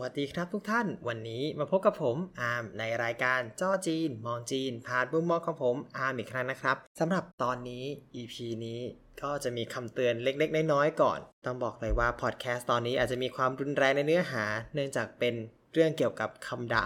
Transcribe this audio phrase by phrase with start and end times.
[0.00, 7.84] วัสดีครับทุกท่าน วันนี้มาพบกับผมอาร์มในรายการจ้อจีน มองจีน ผ่านมุมมองของผมอาร์มอีกครั้งนะครับสำหรับตอนนี้
[8.16, 8.34] EP
[8.66, 8.80] นี้
[9.22, 14.44] ก็จะมีคำเตือนเล็กๆ น้อยๆก่อน ต้องบอกเลยว่าพอดแคสต์ตอนนี้อาจจะมีความรุนแรงในเนื้อหา
[14.74, 15.34] เนื่องจากเป็น
[15.72, 16.84] เรื่องเกี่ยวกับคำด่า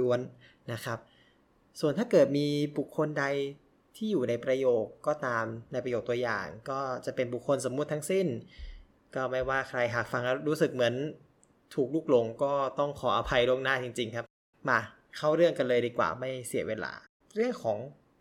[0.00, 0.98] ล้วนๆนะครับ
[1.80, 2.46] ส่วนถ้าเกิดมี
[2.76, 3.24] บุคคลใด
[3.96, 8.26] ที่อยู่ในประโยคก็ตามในประโยคตัวอย่าง ก็จะเป็นบุคคลสมมุติทั้งสิ้น
[9.14, 10.94] ก็ไม่ว่าใครหากฟังแล้วรู้สึกเหมือน
[11.74, 14.26] ถูกลุกหลงก็ต้องขออภัยล่วงหน้าจริง ๆ ครับ
[14.68, 14.78] มา
[15.16, 16.92] เข้าเรื่องกันเลยดีกว่าไม่เสียเวลา
[17.36, 17.78] เรื่องของ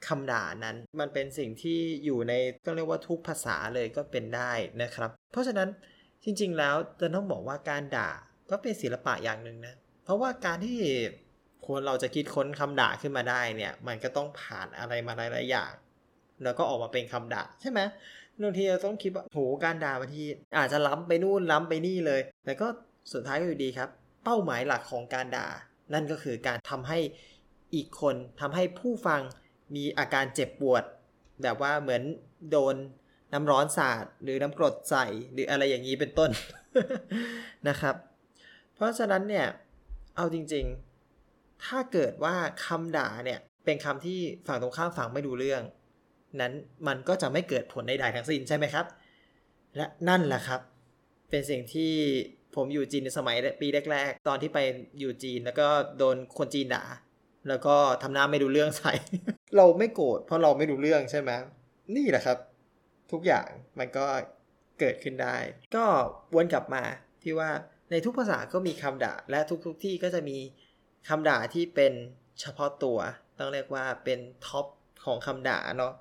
[0.07, 2.33] คำด่านั้น มันเป็นสิ่งที่อยู่ใน
[2.65, 5.69] ต้องเรียกว่าทุกภาษาเลยก็เป็นได้นะครับ เพราะฉะนั้น
[6.23, 8.09] จริง ๆ แล้วจะต้องบอกว่าการด่า
[8.51, 10.77] ก็เป็นศิลปะอย่างหนึ่งนะ เพราะว่าการที่
[11.65, 15.71] คนเราจะคิดค้นคำด่าขึ้นมาได้เนี่ย มันก็ต้องผ่านอะไรมาหลายๆอย่าง
[16.43, 17.79] แล้วก็ออกมาเป็นคำด่าใช่ไหม
[18.41, 20.23] บางทีเราต้องคิดว่าโหการด่าบางที
[20.57, 22.67] อาจจะล้ำไปนู่นล้ำไปนี่เลย แต่ก็
[23.11, 23.89] สุดท้ายก็อยู่ดีครับ
[24.23, 25.47] เป้าหมายหลักของการด่า
[25.93, 26.99] นั่นก็คือการทำให้
[27.75, 29.21] อีกคนทำให้ผู้ฟัง
[29.75, 30.83] มีอาการเจ็บปวด
[31.43, 32.01] แบบว่าเหมือน
[32.51, 32.75] โดน
[33.33, 36.29] น้ำร้อนสาดหรือน้ำกรดใส่หรืออะไรอย่างนี้เป็นต้น
[37.69, 37.95] นะครับ
[38.75, 39.45] เพราะฉะนั้นเนี่ย
[40.15, 45.63] เอาจริงๆ ถ้าเกิดว่าคำด่าเนี่ยเป็นคำที่ฝั่งตรงข้ามฝั่งไม่ดูเรื่อง
[46.41, 46.53] นั้น
[46.87, 48.85] มันก็จะไม่เกิดผลใดๆทั้งสิ้นใช่ไหมครับ
[49.75, 50.61] และนั่นแหละครับ
[51.29, 51.93] เป็นสิ่งที่
[52.55, 54.59] ผมอยู่จีนในสมัยปีแรก ๆ ตอนที่ไป
[54.99, 56.83] อยู่จีนแล้วก็โดนคนจีนด่า
[57.49, 58.93] แล้วก็ทำหน้าไม่ดูเรื่องใส่
[59.57, 61.31] เราไม่โกรธเพราะเราไม่ดูเรื่องใช่ไหม
[61.95, 62.37] นี่แหละครับ
[63.11, 63.47] ทุกอย่าง
[63.79, 64.05] มันก็
[64.79, 65.35] เกิดขึ้นได้
[65.75, 65.85] ก็
[66.35, 66.83] วนกลับมา
[67.23, 67.49] ที่ว่า
[67.91, 70.37] ในทุกภาษาก็มีคำด่า และทุกๆที่ก็จะมี
[71.07, 71.93] คำด่าที่เป็น
[72.41, 72.99] เฉพาะตัว
[73.39, 74.65] ต้องเรียกว่าเป็นท็อป
[75.05, 75.93] ของคำด่าเนาะ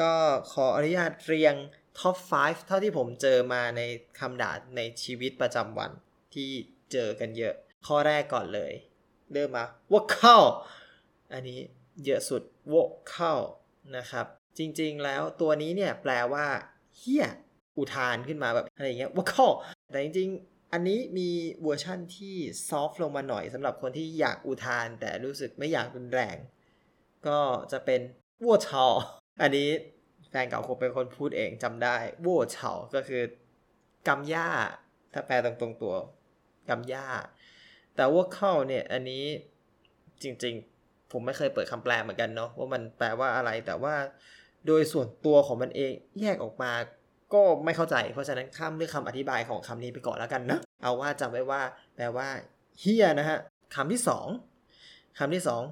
[0.00, 0.10] ก็
[0.52, 1.54] ขออนุญาตเรียง
[2.00, 3.82] ท็อป 5 เท่าที่ผมเจอมาใน
[4.18, 5.90] คำด่าในชีวิตประจำวัน
[6.34, 6.50] ที่
[6.92, 7.54] เจอกันเยอะ
[7.86, 8.72] ข้อแรกก่อนเลย
[9.32, 10.38] เริ่มมาว่าเข้า
[11.32, 11.60] อันนี้
[12.04, 12.42] เยอะสุด
[12.72, 13.34] วกเข้า
[13.96, 14.26] นะครับ
[14.58, 16.46] จริงๆแล้วตัวนี้เนี่ยแปลว่า
[16.96, 17.26] เฮี้ย
[17.78, 19.48] อุทานขึ้นมาแบบอะไรเงี้ยว่าเข้า
[19.92, 21.28] แต่จริงๆ อันนี้มี
[21.62, 22.36] เวอร์ชั่นที่
[22.68, 26.36] ซอฟลงมาหน่อยสำหรับคนที่อยากอุทานแต่รู้สึกไม่อยากรุนแรง
[27.26, 27.40] ก็
[27.72, 28.00] จะเป็น
[28.44, 28.86] วัวชอ
[29.42, 29.68] อันนี้
[30.30, 33.22] แฟนเก่าคงเป็นคนพูดเองจำได้วัวเฉาก็คือ
[34.08, 34.48] กำย่า
[35.12, 35.94] ถ้าแปลตรงๆตัว
[36.70, 37.06] กำย่า
[37.96, 39.24] แต่ว่าเข้าเนี่ยอันนี้
[40.22, 43.94] จริงๆ ผมไม่เคยเปิดคำแปลเหมือนกันเนาะว่ามันแปลว่าอะไรแต่ว่า
[44.66, 46.72] โดยส่วนตัวของมันเองแยกออกมา
[47.34, 51.62] ก็ไม่เข้าใจ เพราะฉะนั้นข้ามเรื่องคำอธิบายของคำนี้ไปก่อนแล้วกันนะ เอาว่าจำไว้ว่า
[51.96, 52.28] แปลว่า
[52.80, 53.38] เฮียนะฮะ
[53.74, 54.26] คำที่สอง
[55.18, 55.62] คำที่สอง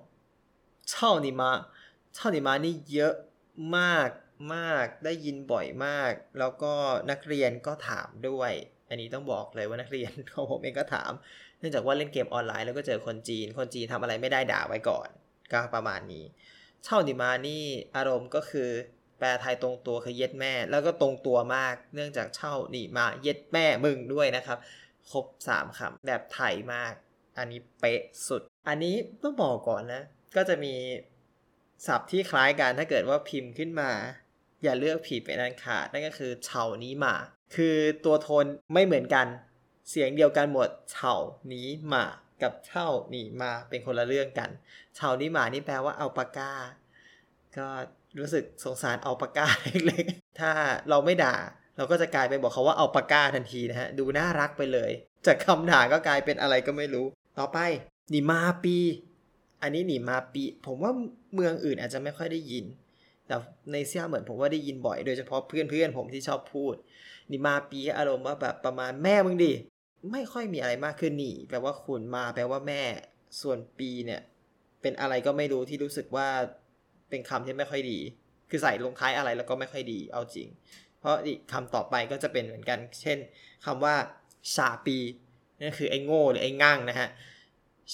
[0.91, 1.51] เช่านิมา
[2.15, 3.15] เช่านิมานี่เยอะ
[3.77, 4.09] มาก
[4.55, 6.73] มากได้ยินบ่อยมาก แล้วก็
[7.11, 8.53] นักเรียนก็ถามด้วย
[8.89, 11.13] อันนี้ต้องบอกเลยว่านักเรียนของผมเองก็ถาม
[11.59, 15.09] เนื่องจากว่าเล่นเกมออนไลน์แล้วก็เจอคนจีน คนจีนทำอะไรไม่ได้ด่าไว้ก่อน
[15.53, 16.25] ก็ประมาณนี้
[16.85, 17.65] เช่านิมานี่
[17.97, 18.69] อารมณ์ก็คือ
[19.19, 24.59] แปลไทยตรงตัวคือเย็ดแม่ แล้วก็ตรงตัวมาก เนื่องจากเช่านี่มาเย็ดแม่มึงด้วยนะครับ
[25.11, 26.93] ครบ3คำแบบไทยมาก
[27.39, 30.03] อันนี้เป๊ะสุด อันนี้ต้องบอกก่อนนะ
[30.37, 30.75] ก็จะมี
[31.87, 33.91] ศัพท์ที่คล้ายกันถ้าเกิดว่าพิมพ์ขึ้นมา
[34.63, 37.15] อย่าเลือกผิดเป็นอันขาดนั่นก็คือเฉานี้มา
[37.55, 39.27] คือตัวโทนไม่เหมือนกัน
[39.91, 41.15] เสียงเดียวกันหมดเฉา
[41.53, 42.05] นี้มา
[42.43, 44.51] กับเช่านี่มาเป็นคนละเรื่องกัน
[44.97, 46.53] เฉานี้มานี่แปลว่าเอาปากกา
[47.57, 47.67] ก็
[48.19, 49.47] รู้สึกสงสารเอาปากกา
[49.87, 50.51] เล็กๆ ถ้า
[50.89, 51.37] เราไม่ด่า
[51.77, 54.91] เราก็จะกลายเป็นบอกเขาว่าเอาปากกาทันทีนะฮะ ดูน่ารักไปเลย
[55.27, 57.07] จากคำด่าก็กลายเป็นอะไรก็ไม่รู้
[57.39, 57.59] ต่อไป
[58.13, 58.77] นีมาปี
[59.63, 60.93] อันนี้หนีมาปี ผมว่า
[61.35, 62.65] เมืองอื่นอาจจะไม่ค่อยได้ยิน
[63.27, 63.37] แต่
[63.73, 66.75] ในเซียเหมือนผมว่าได้ยินบ่อยโดยเฉพาะเพื่อนเพื่อนผมที่ชอบพูด
[67.31, 69.53] นี่มาปีอารมณ์ว่าแบบประมาณแม่มึงดิ
[70.13, 72.83] ไม่ค่อยมีอะไรมากขึ้นนี่แปลว่าคุณมาแปลว่าแม่
[73.41, 74.21] ส่วนปีเนี่ย
[74.83, 76.29] เป็นอะไรก็ไม่รู้ที่รู้สึกว่า
[77.11, 77.99] เป็นคำที่ไม่ค่อยดี
[78.51, 80.49] คือใส่ลงท้ายอะไรแล้วก็ไม่ค่อยดีเอาจริง
[81.01, 83.19] เพราะอีกคำต่อไปก็จะเป็นเหมือนกัน เช่น
[83.67, 83.95] คำว่า
[84.55, 84.97] ชาปี
[85.61, 87.09] นั่นคือไอ้โง่หรือไอ้ง่างนะฮะ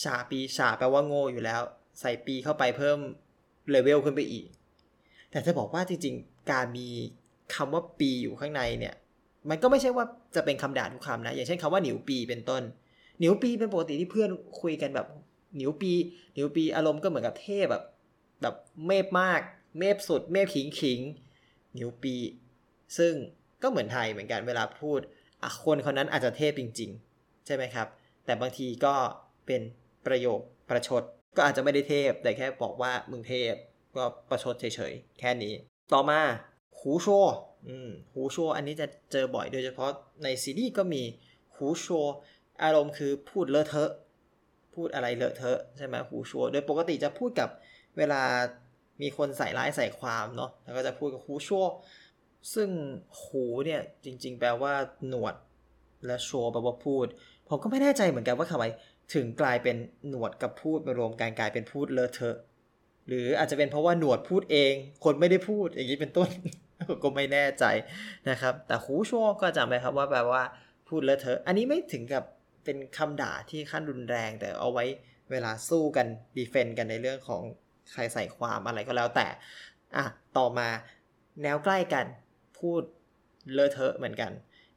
[0.02, 1.60] ชาปีชาแปลว่าโง่อยู่แล้ว
[2.00, 2.98] ใส่ปีเข้าไปเพิ่ม
[3.70, 4.46] เลเวลขึ้นไปอีก
[5.32, 6.88] แต่จะบอกว่าจริงๆ การมี
[7.54, 8.94] คำว่าปีอยู่ข้างในเนี่ย
[9.50, 12.62] มันก็ไม่ใช่ว่าจะเป็นคำด่าทุกคำนะ อย่างเช่นคำว่าหนิวปีเป็นต้น
[13.20, 14.30] หนิวปีเป็นปกติที่เพื่อน
[14.62, 15.06] คุยกันแบบ
[15.56, 15.92] หนิวปี
[16.34, 17.84] หนิวปีอารมณ์ก็เหมือนกับเทพแบบ
[18.42, 18.54] แบบ
[18.86, 19.40] เมพมาก
[19.78, 21.00] เมพสุด เมพขิงขิง
[21.74, 22.14] หนิวปี
[22.98, 23.12] ซึ่ง
[23.62, 25.00] ก็เหมือนไทยเหมือนกันเวลาพูด
[25.64, 27.86] คนคนนั้นอาจจะเทพจริง ๆ ใช่ไหมครับ
[28.24, 28.94] แต่บางทีก็
[29.46, 29.62] เป็น
[30.06, 31.02] ประโยคประชด
[31.36, 33.54] ก็อาจจะไม่ได้เทพแต่แค่บอกว่ามึงเทพ
[33.96, 35.54] ก็ประชดเฉยๆ แค่นี้
[35.92, 36.20] ต่อมา
[36.80, 37.06] หูโช
[37.68, 39.90] อืมหูโชอันนี้จะเจอบ่อยโดยเฉพาะ
[40.24, 41.02] ในซีรีส์ก็มี
[41.56, 41.86] หูโช
[42.62, 43.92] อารมณ์คือพูดเลอะเทอะ
[44.74, 47.48] พูดอะไรเลอะเทอะใช่ไหมหูชัวโดยปกติจะพูดกับ
[47.98, 48.22] เวลา
[49.02, 51.66] มีคนใส่ร้ายใส่ความเนาะแล้วก็จะพูดกับหูชัว
[52.54, 52.68] ซึ่ง
[53.22, 54.74] หูเนี่ยจริง ๆ แปลว่า
[55.08, 55.34] หนวด
[56.06, 57.06] และชัวแปลว่าพูด
[57.48, 58.64] ผมก็ไม่แน่ใจเหมือนกันว่าทำไม
[59.14, 59.76] ถึงกลายเป็น
[60.08, 62.36] หนวดกับพูดมารวมกันกลายเป็นพูดเลอะเทอะ
[63.08, 64.72] หรืออาจจะเป็นเพราะว่าหนวดพูดเอง
[65.04, 66.28] คนไม่ได้พูดอย่างนี้เป็นต้น
[67.02, 67.64] ก็ไม่แน่ใจ
[68.30, 70.42] นะครับ แต่หูชัวก็จำไว้ครับว่าแปลว่า
[70.88, 72.24] พูดเลอะเทอะ อันนี้ไม่ถึงกับ
[72.64, 74.84] เป็นคำด่าที่ขั้นรุนแรง แต่เอาไว้
[75.30, 76.06] เวลาสู้กัน
[76.36, 77.42] ดีเฟนต์กันในเรื่องของ
[77.92, 79.26] ใครใส่ความอะไรก็แล้วแต่
[79.96, 80.04] อะ
[80.38, 80.68] ต่อมา
[81.42, 82.06] แนวใกล้กัน
[82.58, 82.82] พูด
[83.52, 84.32] เลอะเทอะเหมือนกัน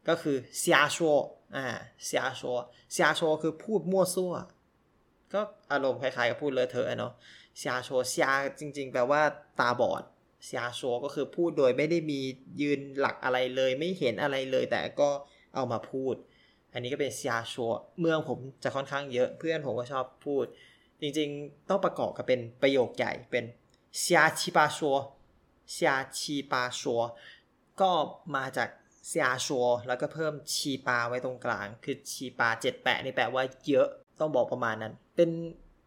[0.08, 1.16] ก็คือ 瞎说
[1.56, 1.66] อ่า
[2.06, 4.34] 瞎说 瞎说 คือพูดมั่วซั่ว
[5.34, 5.42] ก็
[5.72, 7.14] อารมณ์คล้ายๆกับพูดเลอะเทอะเนาะ
[7.58, 8.28] 瞎说 瞎
[8.60, 9.22] จริง ๆ แปลว่า
[9.60, 10.04] ตาบอด
[10.46, 12.20] 瞎说 ก็คือพูดโดยไม่ได้มี
[12.62, 15.10] ยืนหลักอะไรเลย ไม่เห็นอะไรเลย แต่ก็
[15.56, 16.16] เอามาพูด
[16.74, 20.46] อันนี้ก็เป็น 瞎说 เมืองผมจะค่อนข้างเยอะเพื่อนผมก็ชอบพูด
[21.02, 23.46] จริงๆ ต้องประกอบกับเป็นประโยคใหญ่เป็น
[24.00, 24.96] เซียชิปาชัว
[25.72, 27.02] เซียชิปาชัว
[27.82, 27.92] ก็
[28.36, 28.70] มาจาก
[29.08, 33.88] เซียชัวแล้วก็เพิ่มชีปาไว้ตรงกลาง คือชีปาเจ็ดแปะนี่แปลว่าเยอะ
[34.20, 35.30] ต้องบอกประมาณนั้น เป็น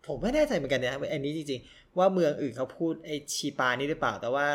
[0.09, 4.47] ผมไม่แน่ใจเหมือนกันนะอันนี้จริงๆ ว่าเมืองอื่นเขาพูดไอชีปานี่หรือเปล่า แต่ว่า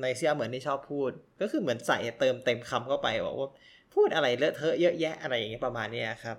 [0.00, 1.10] ในเซียเหมือนที่ชอบพูด
[1.40, 3.50] ก็คือเหมือนใส่เติมเต็มคำเข้าไปบอกว่า
[3.94, 6.36] พูดอะไรเลอะเทอะเยอะแยะอะไรอย่างเงี้ยประมาณนี้ครับ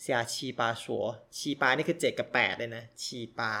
[0.00, 1.04] เซียชีปาชัว
[1.38, 3.52] ชีปานี่คือเจ็ดกับแปดเลยนะ ชีปา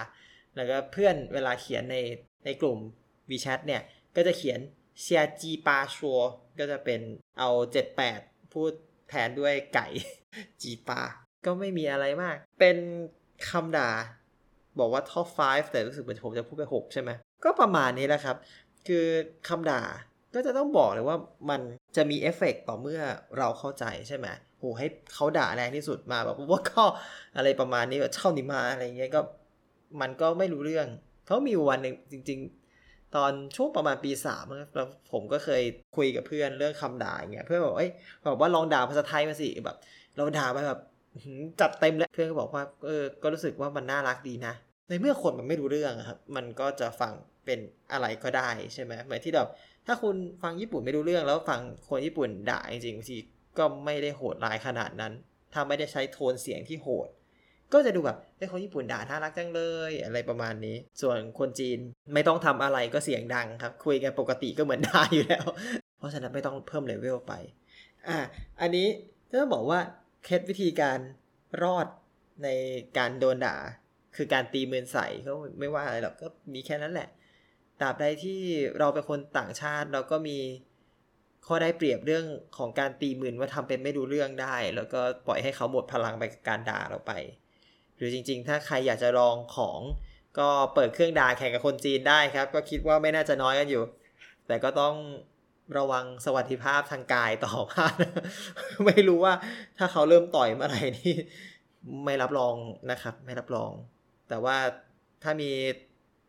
[0.56, 1.96] แล้วก็เพื่อนเวลาเขียนใน
[2.44, 2.78] ในกลุ่ม
[3.30, 3.82] WeChat เนี่ย
[4.16, 4.60] ก็จะเขียน
[5.02, 6.18] เซียจีปาชัว
[6.58, 7.00] ก็จะเป็น
[7.38, 8.20] เอาเจ็ดแปด
[8.52, 8.72] พูด
[9.08, 9.86] แทนด้วยไก่
[10.62, 11.00] จีปา
[11.46, 12.76] ก็ไม่มีอะไรมาก เป็น
[13.48, 13.90] คำด่า
[14.78, 17.10] บอกว่า top 5 แต่รู้สึกเหมือนผมจะพูดไป 6 ใช่ไหม
[17.44, 18.36] ก็ประมาณนี้แหละครับ
[18.88, 19.04] คือ
[19.48, 19.82] คำด่า
[20.34, 21.16] ก็จะต้องบอกเลยว่า
[21.50, 21.60] มัน
[21.96, 23.00] จะมีเอฟเฟกต่อเมื่อ
[23.38, 24.26] เราเข้าใจใช่ไหม
[24.58, 26.84] โหให้เขาด่าแรงที่สุดมาแบบว่าก็
[27.36, 29.20] อะไรประมาณนี้แบบเช่านิมาอะไรเงี้ยก็
[30.00, 30.86] มันก็ไม่รู้เรื่อง
[31.26, 32.38] เขามีวันหนึ่งจริง
[32.76, 34.44] ๆ ตอนช่วงประมาณปีสาม
[34.74, 35.62] แล้วผมก็เคย
[35.96, 37.90] คุยกับเพื่อนเรื่องคำด่าอย่างเงี้ยเพื่อนบอกเอ้ย
[38.32, 39.76] บอกว่าลองด่าภาษาไทยมาสิแบบ
[40.16, 40.80] เราด่าไปแบบ
[41.60, 44.54] จัดเต็มเลยเพื่อนก็บอกว่าเออก็รู้สึกว่ามันน่ารักดีนะ
[44.88, 47.12] ในเมื่อคนมันไม่รู้เรื่องครับ มันก็จะฟัง
[47.44, 47.58] เป็น
[47.92, 49.48] อะไรก็ได้ใช่ไหมเหมือนที่แบบ
[49.86, 53.18] ถ้าคุณฟังญี่ปุ่นไม่รู้เรื่องแล้วฟังคนญี่ปุ่นด่าจริงๆบางที
[53.58, 55.12] ก็ไม่ได้โหดร้ายขนาดนั้น
[55.52, 57.08] ถ้าไม่ได้ใช้โทนเสียงที่โหด
[57.72, 61.78] ก็จะดูแบบไอ้คนญี่ปุ่นด่าน่ารักจังเลยอะไรประมาณนี้ ส่วนคนจีน
[62.14, 65.46] ไม่ต้องทำอะไรก็เสียงดังครับ คุยกันปกติก็เหมือนด่าอยู่แล้ว
[65.98, 67.32] เพราะฉะนั้นไม่ต้องเพิ่มเลเวลไป
[68.08, 68.18] อะ
[68.60, 68.86] อันนี้
[69.30, 69.80] ต้อบอกว่า
[70.24, 70.98] เคล็ดวิธีการ
[71.62, 71.86] รอด
[72.44, 72.48] ใน
[72.98, 73.56] การโดนด่า
[74.16, 77.08] คือการตีมือใส่ก็ไม่ว่าอะไรหรอกก็มีแค่นั้นแหละ
[77.80, 78.40] ตราบใดที่
[78.78, 80.38] เราเป็นคนต่างชาติเราก็มี
[81.46, 82.24] ข้อได้เปรียบเรื่อง
[82.58, 87.12] ของการตีมือว่าทำเป็นไม่รู้เรื่องได้ แล้วก็ปล่อยให้เขาหมดพลังไปกับการด่าเราไป
[87.96, 89.80] หรือจริงๆ ถ้าใครอยากจะลองของ
[90.38, 93.82] ก็เปิดเครื่องด่าแข่งกับคนจีนได้ครับ ก็คิดว่าไม่น่าจะน้อยกันอยู่
[94.46, 94.94] แต่ก็ต้อง
[95.78, 97.86] ระวังสวัสดิภาพทางกายต่อพา
[98.86, 99.34] ไม่รู้ว่า
[99.78, 101.14] ถ้าเขาเริ่มต่อยเมื่อไหร่นี่
[102.04, 102.54] ไม่รับรอง
[102.90, 103.72] นะครับ ไม่รับรอง
[104.28, 104.56] แต่ว่า
[105.22, 105.50] ถ้ามี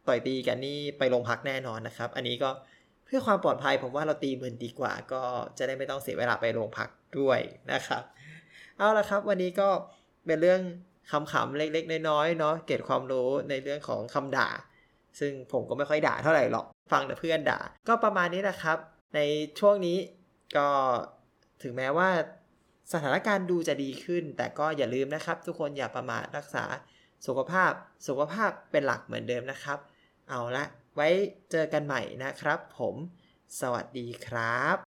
[0.08, 2.50] ต่อยตีกันนี่ไปโรงพักแน่นอนนะครับ อันนี้ก็
[3.06, 5.22] เพื่อความปลอดภัยผมว่าเราตีมืนดีกว่า ก็
[5.58, 7.40] จะได้ไม่ต้องเสียเวลาไปโรงพักด้วย
[7.72, 8.04] นะครับ
[8.78, 9.70] เอาละครับ วันนี้ก็
[10.26, 10.62] เป็นเรื่อง
[11.32, 14.50] คำๆเล็กๆน้อยๆเนาะเก็บความรู้ในเรื่องของคำด่า
[15.20, 18.78] ซึ่งผมก็ไม่ค่อยด่าเท่าไหร่หรอกฟังแต่เพื่อนด่า ก็ประมาณนี้นะครับ
[19.16, 19.20] ใน
[19.60, 19.98] ช่วงนี้
[20.58, 20.70] ก็
[21.64, 22.10] ถึงแม้ว่า
[22.94, 26.66] สถานการณ์ดูจะดีขึ้น แต่ก็อย่าลืมนะครับ ทุกคนอย่าประมาทรักษา
[27.26, 27.72] สุขภาพ
[28.08, 29.80] สุขภาพเป็นหลักเหมือนเดิมนะครับ
[30.30, 31.08] เอาละไว้
[31.52, 32.96] เจอกันใหม่นะครับ ผม
[33.60, 34.85] สวัสดีครับ